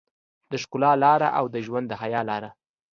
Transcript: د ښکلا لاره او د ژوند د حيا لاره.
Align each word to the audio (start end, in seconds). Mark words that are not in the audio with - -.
د 0.51 0.53
ښکلا 0.63 0.91
لاره 1.03 1.29
او 1.37 1.45
د 1.53 1.55
ژوند 1.65 1.85
د 1.89 1.93
حيا 2.01 2.21
لاره. 2.29 2.49